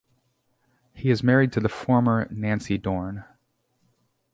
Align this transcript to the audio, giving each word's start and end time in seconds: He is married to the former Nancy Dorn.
He 0.95 1.11
is 1.11 1.21
married 1.21 1.51
to 1.51 1.59
the 1.59 1.69
former 1.69 2.27
Nancy 2.31 2.79
Dorn. 2.79 3.23